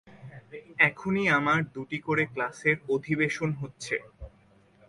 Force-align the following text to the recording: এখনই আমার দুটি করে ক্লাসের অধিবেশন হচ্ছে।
এখনই 0.81 1.25
আমার 1.31 1.59
দুটি 1.75 1.97
করে 1.99 2.23
ক্লাসের 2.33 2.77
অধিবেশন 2.89 3.49
হচ্ছে। 3.53 3.95